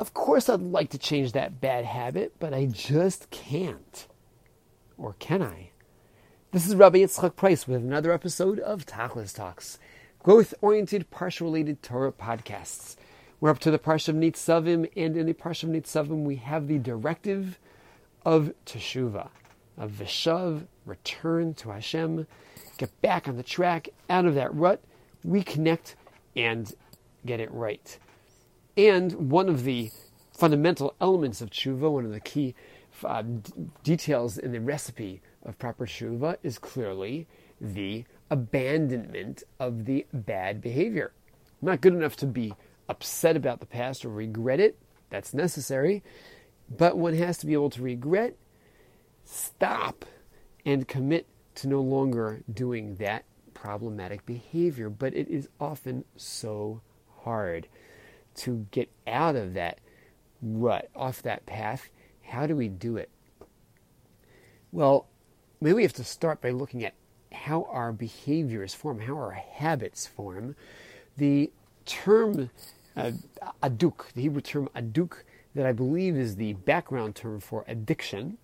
[0.00, 4.06] of course, I'd like to change that bad habit, but I just can't.
[4.96, 5.70] Or can I?
[6.52, 9.78] This is Rabbi Yitzchak Price with another episode of Tachlis Talks,
[10.22, 12.96] growth-oriented, parsha-related Torah podcasts.
[13.40, 16.68] We're up to the Parsha of Nitzavim, and in the Parsha of Nitzavim, we have
[16.68, 17.58] the directive
[18.24, 19.28] of Teshuvah,
[19.76, 22.26] of Vishav, return to Hashem,
[22.78, 24.80] get back on the track, out of that rut,
[25.26, 25.94] reconnect,
[26.34, 26.72] and
[27.26, 27.98] get it right.
[28.78, 29.90] And one of the
[30.32, 32.54] fundamental elements of tshuva, one of the key
[33.04, 37.26] uh, d- details in the recipe of proper tshuva, is clearly
[37.60, 41.10] the abandonment of the bad behavior.
[41.60, 42.54] Not good enough to be
[42.88, 44.78] upset about the past or regret it.
[45.10, 46.04] That's necessary.
[46.70, 48.36] But one has to be able to regret,
[49.24, 50.04] stop,
[50.64, 54.88] and commit to no longer doing that problematic behavior.
[54.88, 56.80] But it is often so
[57.24, 57.66] hard
[58.38, 59.78] to get out of that
[60.42, 61.90] rut, off that path,
[62.22, 63.10] how do we do it?
[64.72, 65.06] Well,
[65.60, 66.94] maybe we have to start by looking at
[67.32, 70.56] how our behaviors form, how our habits form.
[71.16, 71.50] The
[71.86, 72.50] term
[72.96, 73.12] uh,
[73.62, 75.22] aduk, the Hebrew term aduk,
[75.54, 78.38] that I believe is the background term for addiction.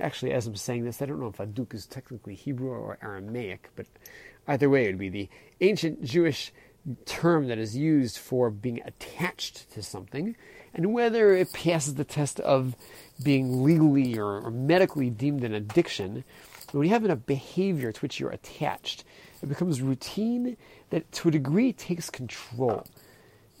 [0.00, 3.70] Actually, as I'm saying this, I don't know if aduk is technically Hebrew or Aramaic,
[3.76, 3.86] but
[4.46, 5.28] either way, it would be the
[5.60, 6.52] ancient Jewish
[7.06, 10.36] term that is used for being attached to something,
[10.74, 12.74] and whether it passes the test of
[13.22, 16.24] being legally or, or medically deemed an addiction.
[16.72, 19.04] When you have a behavior to which you're attached,
[19.42, 20.56] it becomes routine
[20.90, 22.86] that to a degree takes control.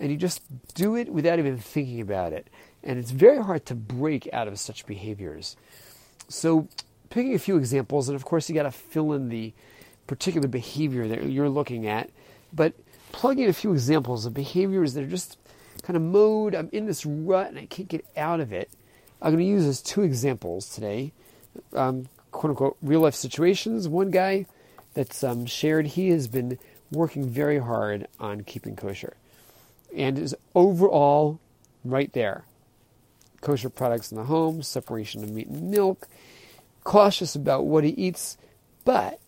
[0.00, 0.42] And you just
[0.74, 2.48] do it without even thinking about it.
[2.82, 5.56] And it's very hard to break out of such behaviors.
[6.28, 6.68] So,
[7.10, 9.52] picking a few examples, and of course, you got to fill in the
[10.06, 12.10] particular behavior that you're looking at.
[12.52, 12.74] But
[13.12, 15.38] plugging a few examples of behaviors that are just
[15.82, 16.54] kind of mode.
[16.54, 18.70] I'm in this rut and I can't get out of it.
[19.20, 21.12] I'm going to use as two examples today,
[21.74, 23.88] um, quote unquote, real life situations.
[23.88, 24.46] One guy
[24.94, 26.58] that's um, shared, he has been
[26.90, 29.16] working very hard on keeping kosher
[29.94, 31.38] and is overall
[31.84, 32.44] right there.
[33.40, 36.08] Kosher products in the home, separation of meat and milk,
[36.84, 38.36] cautious about what he eats,
[38.84, 39.20] but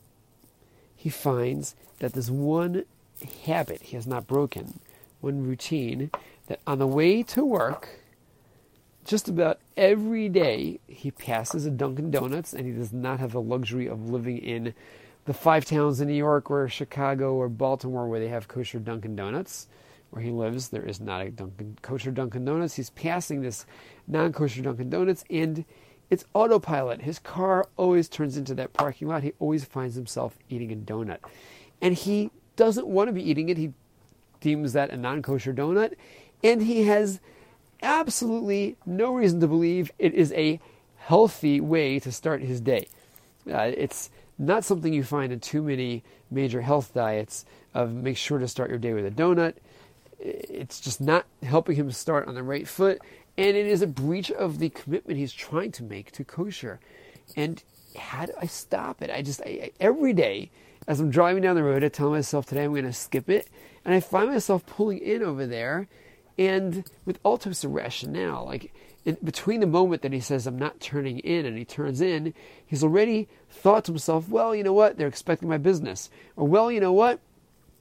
[0.97, 2.85] he finds that this one
[3.25, 4.81] habit he has not broken,
[5.21, 6.11] one routine,
[6.47, 8.01] that on the way to work,
[9.05, 13.41] just about every day he passes a Dunkin' Donuts and he does not have the
[13.41, 14.75] luxury of living in
[15.27, 19.17] the five towns in New York or Chicago or Baltimore where they have kosher Dunkin'
[19.17, 19.69] Donuts.
[20.11, 22.77] Where he lives, there is not a Dunkin' kosher Dunkin' Donuts.
[22.77, 23.67] He's passing this
[24.07, 25.65] non-kosher Dunkin' Donuts and
[26.11, 27.03] it's autopilot.
[27.03, 29.23] His car always turns into that parking lot.
[29.23, 31.19] He always finds himself eating a donut.
[31.81, 33.57] And he doesn't want to be eating it.
[33.57, 33.73] He
[34.41, 35.95] deems that a non kosher donut.
[36.43, 37.21] And he has
[37.83, 40.61] absolutely no reason to believe it is a
[40.97, 42.89] healthy way to start his day.
[43.51, 47.45] Uh, it's not something you find in too many major health diets
[47.75, 49.55] of make sure to start your day with a donut.
[50.19, 53.01] It's just not helping him start on the right foot.
[53.37, 56.81] And it is a breach of the commitment he's trying to make to kosher.
[57.37, 57.63] And
[57.97, 59.11] how do I stop it?
[59.11, 60.51] I just, I, every day,
[60.87, 63.49] as I'm driving down the road, I tell myself today I'm going to skip it.
[63.85, 65.89] And I find myself pulling in over there
[66.39, 68.45] and with all types of rationale.
[68.47, 68.73] Like
[69.05, 72.35] in between the moment that he says, I'm not turning in, and he turns in,
[72.65, 74.97] he's already thought to himself, well, you know what?
[74.97, 76.11] They're expecting my business.
[76.37, 77.21] Or, well, you know what?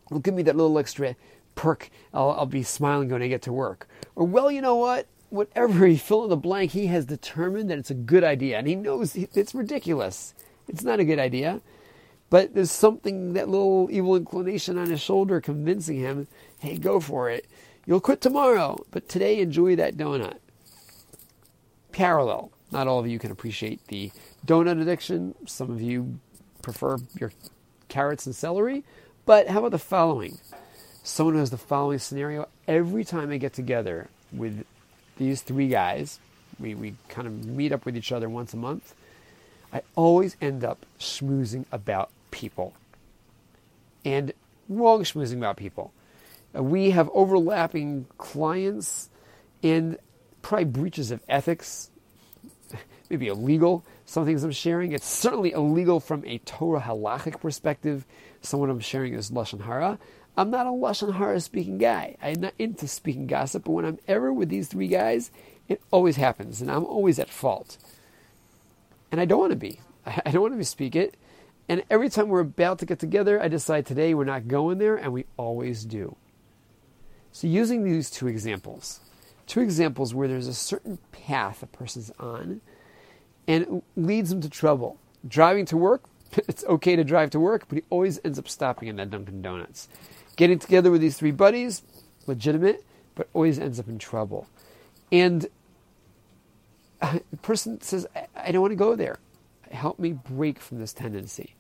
[0.10, 1.16] Will give me that little extra
[1.56, 1.90] perk.
[2.14, 3.88] I'll, I'll be smiling when I get to work.
[4.16, 5.08] Or, well, you know what?
[5.30, 8.58] Whatever he fill in the blank, he has determined that it's a good idea.
[8.58, 10.34] And he knows it's ridiculous.
[10.68, 11.62] It's not a good idea.
[12.34, 16.26] But there's something, that little evil inclination on his shoulder convincing him,
[16.58, 17.46] hey, go for it.
[17.86, 20.40] You'll quit tomorrow, but today enjoy that donut.
[21.92, 22.50] Parallel.
[22.72, 24.12] Not all of you can appreciate the
[24.48, 25.36] donut addiction.
[25.46, 26.20] Some of you
[26.64, 27.32] prefer your
[27.88, 28.84] carrots and celery.
[29.28, 30.40] But how about the following?
[31.04, 34.66] Someone has the following scenario every time I get together with
[35.18, 36.20] these three guys,
[36.60, 38.96] we, we kind of meet up with each other once a month.
[39.72, 42.74] I always end up schmoozing about people
[44.04, 44.34] and
[44.68, 45.94] wrong schmoozing about people.
[46.56, 49.10] Uh, we have overlapping clients
[49.62, 49.98] and
[50.42, 51.90] probably breaches of ethics,
[53.10, 53.86] maybe illegal.
[54.06, 54.92] Some things I'm sharing.
[54.92, 58.06] It's certainly illegal from a Torah halachic perspective.
[58.42, 59.98] Someone I'm sharing is Lashon Hara.
[60.36, 62.18] I'm not a Lashon Hara speaking guy.
[62.22, 65.32] I'm not into speaking gossip, but when I'm ever with these three guys,
[65.70, 67.78] it always happens, and I'm always at fault.
[69.12, 69.80] And I don't want to be.
[70.06, 71.16] I don't want to speak it.
[71.70, 74.96] And every time we're about to get together, I decide today we're not going there,
[74.96, 76.16] and we always do.
[77.32, 79.00] So, using these two examples,
[79.48, 82.62] two examples where there's a certain path a person's on
[83.48, 85.00] and leads them to trouble.
[85.28, 86.04] Driving to work,
[86.48, 89.42] it's okay to drive to work, but he always ends up stopping in that Dunkin'
[89.42, 89.88] Donuts.
[90.36, 91.84] Getting together with these three buddies,
[92.28, 92.84] legitimate,
[93.16, 94.48] but always ends up in trouble.
[95.12, 95.48] And
[97.02, 99.20] uh, the person says, I don't want to go there.
[99.74, 101.56] Help me break from this tendency.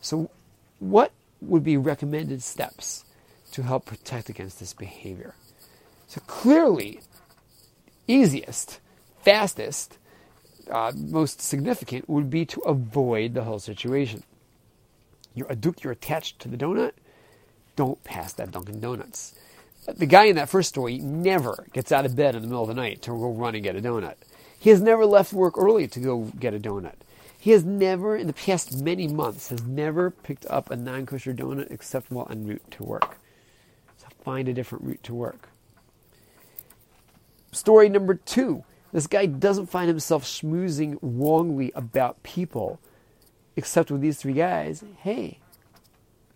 [0.00, 0.30] So,
[0.78, 3.04] what would be recommended steps
[3.52, 5.34] to help protect against this behavior?
[6.06, 7.00] So, clearly,
[8.06, 8.80] easiest,
[9.22, 9.98] fastest,
[10.70, 14.22] uh, most significant would be to avoid the whole situation.
[15.34, 15.48] You're,
[15.82, 16.92] you're attached to the donut,
[17.76, 19.34] don't pass that Dunkin' Donuts.
[19.86, 22.68] The guy in that first story never gets out of bed in the middle of
[22.68, 24.14] the night to go run and get a donut.
[24.58, 26.94] He has never left work early to go get a donut.
[27.42, 31.72] He has never, in the past many months, has never picked up a non-kosher donut
[31.72, 33.18] except while en route to work.
[33.96, 35.48] So find a different route to work.
[37.50, 38.62] Story number two.
[38.92, 42.78] This guy doesn't find himself schmoozing wrongly about people,
[43.56, 44.84] except with these three guys.
[44.98, 45.40] Hey,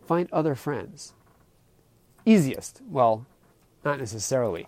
[0.09, 1.13] find other friends.
[2.25, 2.81] Easiest.
[2.91, 3.27] Well,
[3.85, 4.67] not necessarily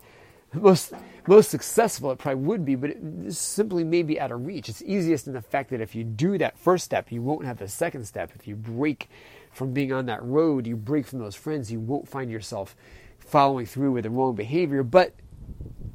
[0.54, 0.92] most
[1.28, 4.68] most successful it probably would be, but it simply may be out of reach.
[4.68, 7.58] It's easiest in the fact that if you do that first step, you won't have
[7.58, 8.32] the second step.
[8.34, 9.10] If you break
[9.52, 12.74] from being on that road, you break from those friends, you won't find yourself
[13.18, 14.82] following through with the wrong behavior.
[14.82, 15.12] But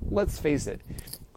[0.08, 0.82] let's face it,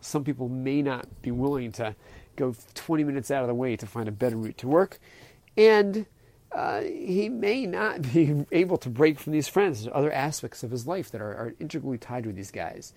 [0.03, 1.97] some people may not be willing to
[2.37, 4.99] go 20 minutes out of the way to find a better route to work.
[5.57, 6.05] And
[6.57, 9.83] uh, he may not be able to break from these friends.
[9.83, 12.95] There's other aspects of his life that are, are integrally tied with these guys.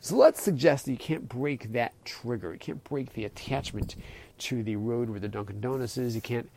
[0.00, 2.52] So let's suggest that you can't break that trigger.
[2.52, 3.96] You can't break the attachment
[4.38, 6.14] to the road where the Dunkin' Donuts is.
[6.14, 6.48] You can't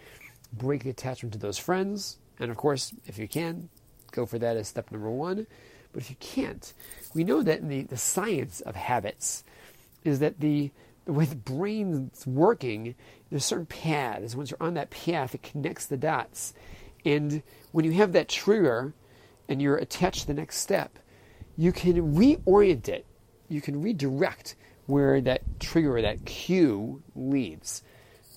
[0.54, 2.18] break the attachment to those friends.
[2.40, 3.70] And of course, if you can,
[4.12, 5.48] go for that as step number one.
[5.94, 6.72] But if you can't,
[7.14, 9.44] we know that the, the science of habits
[10.04, 10.72] is that the,
[11.06, 12.96] the brain's working,
[13.32, 14.36] there's certain paths.
[14.36, 16.54] Once you're on that path, it connects the dots.
[17.04, 17.42] And
[17.72, 18.94] when you have that trigger
[19.50, 21.00] and you're attached to the next step,
[21.58, 23.08] you can reorient it
[23.52, 24.56] you can redirect
[24.86, 27.84] where that trigger or that cue leads.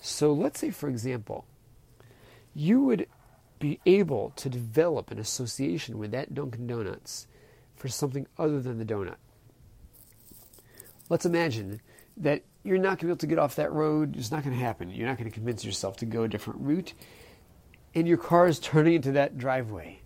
[0.02, 1.46] So let's say, for example,
[2.54, 3.06] you would
[3.58, 7.26] be able to develop an association with that Dunkin' Donuts
[7.76, 9.16] for something other than the donut.
[11.08, 11.80] Let's imagine
[12.16, 14.16] that you're not going to be able to get off that road.
[14.16, 14.90] It's not going to happen.
[14.90, 16.94] You're not going to convince yourself to go a different route.
[17.94, 20.00] And your car is turning into that driveway.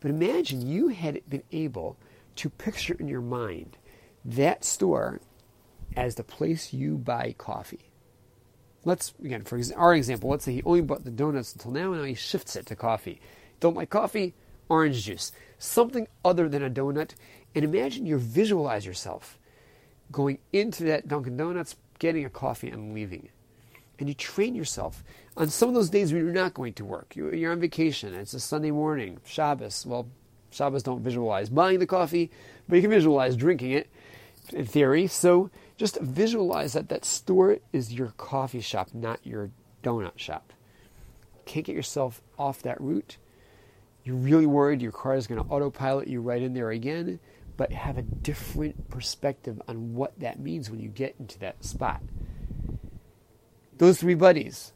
[0.00, 1.96] But imagine you had been able
[2.36, 3.78] to picture in your mind
[4.24, 5.20] that store
[5.96, 7.90] as the place you buy coffee.
[8.84, 12.02] Let's, again, for our example, let's say he only bought the donuts until now and
[12.02, 13.18] now he shifts it to coffee.
[13.60, 14.34] Don't like coffee?
[14.68, 15.32] Orange juice.
[15.58, 17.12] Something other than a donut.
[17.54, 19.38] And imagine you visualize yourself
[20.12, 23.28] going into that Dunkin' Donuts, getting a coffee, and leaving.
[23.98, 25.04] And you train yourself.
[25.36, 28.34] On some of those days when you're not going to work, you're on vacation, it's
[28.34, 29.86] a Sunday morning, Shabbos.
[29.86, 30.08] Well,
[30.50, 32.30] Shabbos don't visualize buying the coffee,
[32.68, 33.88] but you can visualize drinking it
[34.52, 35.06] in theory.
[35.06, 39.50] So just visualize that that store is your coffee shop, not your
[39.82, 40.52] donut shop.
[41.44, 43.16] Can't get yourself off that route.
[44.04, 47.18] You're really worried your car is going to autopilot you right in there again,
[47.56, 52.02] but have a different perspective on what that means when you get into that spot.
[53.78, 54.72] Those three buddies,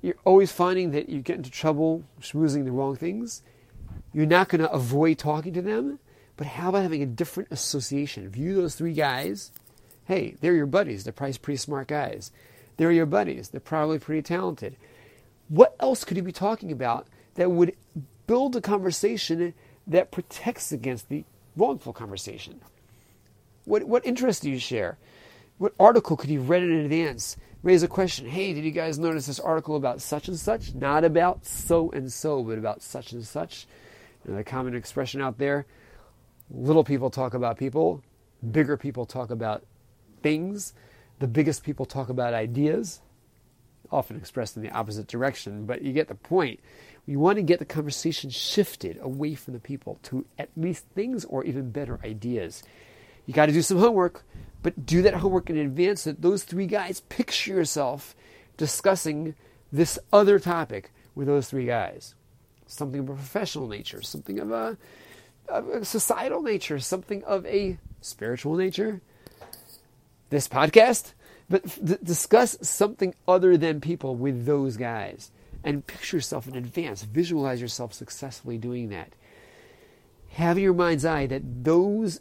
[0.00, 3.42] you're always finding that you get into trouble schmoozing the wrong things.
[4.12, 5.98] You're not going to avoid talking to them
[6.36, 8.28] but how about having a different association?
[8.28, 9.52] View those three guys.
[10.06, 11.04] Hey, they're your buddies.
[11.04, 12.32] They're probably pretty smart guys.
[12.76, 13.48] They're your buddies.
[13.48, 14.76] They're probably pretty talented.
[15.48, 17.76] What else could you be talking about that would
[18.26, 19.54] build a conversation
[19.86, 21.24] that protects against the
[21.56, 22.60] wrongful conversation?
[23.64, 24.98] What, what interests do you share?
[25.58, 27.36] What article could you read in advance?
[27.62, 28.26] Raise a question.
[28.26, 30.74] Hey, did you guys notice this article about such and such?
[30.74, 33.66] Not about so and so, but about such and such.
[34.24, 35.66] The common expression out there
[36.54, 38.02] Little people talk about people,
[38.50, 39.64] bigger people talk about
[40.22, 40.74] things,
[41.18, 43.00] the biggest people talk about ideas,
[43.90, 46.60] often expressed in the opposite direction, but you get the point.
[47.06, 51.24] We want to get the conversation shifted away from the people to at least things
[51.24, 52.62] or even better ideas.
[53.26, 54.24] You got to do some homework,
[54.62, 58.14] but do that homework in advance that those three guys picture yourself
[58.56, 59.34] discussing
[59.72, 62.14] this other topic with those three guys.
[62.66, 64.76] Something of a professional nature, something of a
[65.48, 69.00] of a societal nature, something of a spiritual nature.
[70.30, 71.12] This podcast,
[71.50, 75.30] but f- discuss something other than people with those guys
[75.64, 77.02] and picture yourself in advance.
[77.02, 79.12] Visualize yourself successfully doing that.
[80.30, 82.20] Have in your mind's eye that those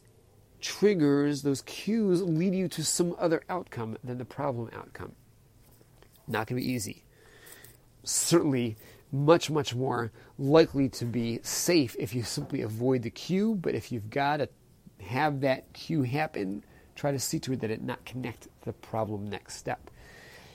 [0.59, 5.13] triggers, those cues lead you to some other outcome than the problem outcome.
[6.27, 7.03] Not going to be easy.
[8.03, 8.77] Certainly
[9.11, 13.91] much, much more likely to be safe if you simply avoid the cue, but if
[13.91, 14.49] you've got to
[15.01, 16.63] have that cue happen,
[16.95, 19.89] try to see to it that it not connect the problem next step.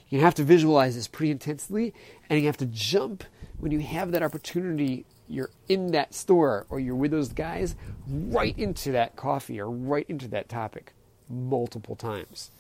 [0.09, 1.93] You have to visualize this pretty intensely,
[2.31, 3.25] and you have to jump
[3.59, 5.05] when you have that opportunity.
[5.29, 7.75] You're in that store or you're with those guys
[8.09, 10.93] right into that coffee or right into that topic
[11.29, 12.53] multiple times.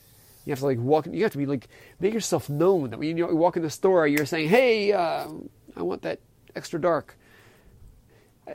[0.44, 1.06] You have to like walk.
[1.06, 1.68] You have to be like
[2.00, 5.28] make yourself known that when you, walk in the store, you're saying, "Hey, uh,
[5.76, 6.20] I want that
[6.54, 7.16] extra dark."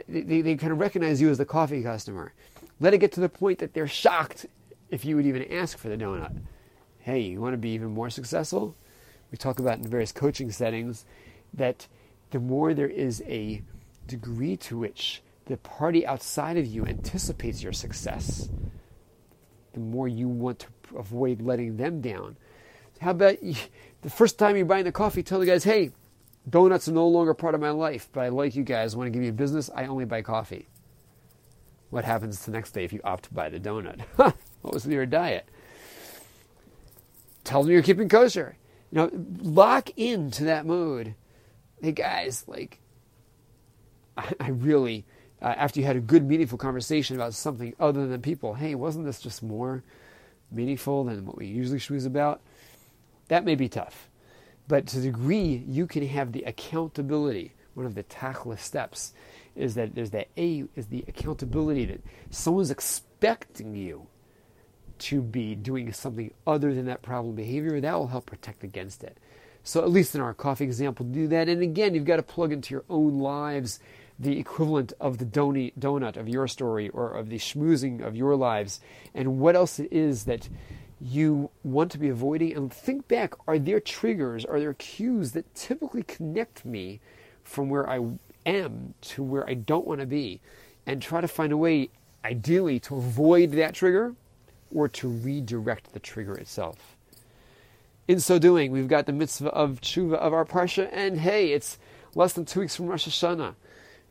[0.08, 2.34] They, they, they kind of recognize you as the coffee customer.
[2.80, 4.46] Let it get to the point that they're shocked
[4.90, 6.38] if you would even ask for the donut.
[7.04, 8.76] Hey, you want to be even more successful?
[9.32, 11.06] We talk about in various coaching settings
[11.54, 11.88] that
[12.30, 13.64] the more there is a
[14.08, 18.50] degree to which the party outside of you anticipates your success,
[19.74, 22.38] the more you want to avoid letting them down.
[23.00, 23.56] How about you,
[24.02, 25.92] the first time you're buying the coffee, tell the guys, hey,
[26.48, 28.94] donuts are no longer part of my life, but I like you guys.
[28.94, 29.72] I want to give you a business.
[29.76, 30.68] I only buy coffee.
[31.90, 34.02] What happens the next day if you opt to buy the donut?
[34.16, 35.50] what was in your diet?
[37.52, 38.56] Tell them you're keeping kosher.
[38.92, 39.10] You know,
[39.42, 41.16] lock into that mood.
[41.82, 42.80] Hey guys, like,
[44.16, 45.06] I, I really,
[45.42, 49.04] uh, after you had a good, meaningful conversation about something other than people, hey, wasn't
[49.04, 49.84] this just more
[50.50, 52.40] meaningful than what we usually schmooze about?
[53.28, 54.08] That may be tough.
[54.70, 59.12] But to the degree you can have the accountability, one of the tachlis steps
[59.58, 64.08] is that there's that A is the accountability that someone's expecting you
[65.02, 69.18] to be doing something other than that problem behavior, that will help protect against it.
[69.64, 71.48] So, at least in our coffee example, do that.
[71.48, 73.80] And again, you've got to plug into your own lives
[74.22, 78.80] the equivalent of the donut of your story or of the schmoozing of your lives
[79.16, 80.48] and what else it is that
[81.00, 82.56] you want to be avoiding.
[82.56, 87.00] And think back are there triggers, are there cues that typically connect me
[87.44, 88.00] from where I
[88.46, 90.40] am to where I don't want to be?
[90.86, 91.90] And try to find a way,
[92.24, 94.16] ideally, to avoid that trigger
[94.74, 96.96] or to redirect the trigger itself.
[98.08, 101.78] In so doing, we've got the mitzvah of tshuva of our parsha, and hey, it's
[102.16, 103.56] less than two weeks from Rosh Hashanah.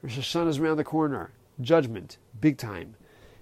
[0.03, 1.31] Rosh Hashanah is around the corner.
[1.61, 2.95] Judgment, big time.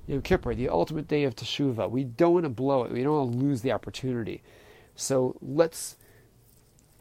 [0.09, 1.91] Yom Kippur, the ultimate day of teshuva.
[1.91, 2.91] We don't want to blow it.
[2.91, 4.43] We don't want to lose the opportunity.
[4.97, 5.97] So let's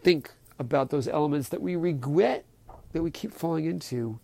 [0.04, 2.46] think about those elements that we regret
[2.92, 4.20] that we keep falling into.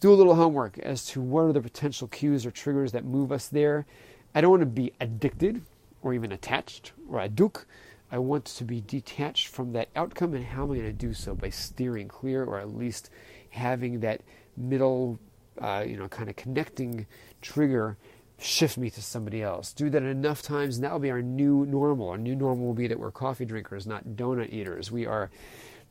[0.00, 3.30] Do a little homework as to what are the potential cues or triggers that move
[3.30, 3.86] us there
[4.34, 5.62] I don't want to be addicted
[6.02, 7.64] or even attached or aduk.
[8.10, 11.14] I want to be detached from that outcome, and how am I going to do
[11.14, 11.34] so?
[11.34, 13.10] By steering clear, or at least
[13.50, 14.20] having that
[14.56, 15.18] middle,
[15.58, 17.06] uh, you know, kind of connecting
[17.40, 17.96] trigger
[18.38, 19.72] shift me to somebody else.
[19.72, 22.10] Do that enough times, and that will be our new normal.
[22.10, 24.90] Our new normal will be that we're coffee drinkers, not donut eaters.
[24.90, 25.30] We are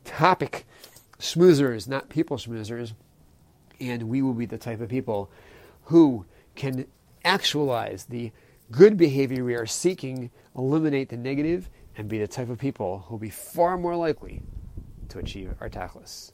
[0.04, 0.66] topic
[1.20, 2.94] schmoozers, not people schmoozers,
[3.80, 5.32] and we will be the type of people
[5.86, 6.86] who can
[7.24, 8.32] actualize the
[8.72, 13.16] good behavior we are seeking, eliminate the negative, and be the type of people who
[13.16, 14.42] will be far more likely
[15.10, 16.32] to achieve our tachlis.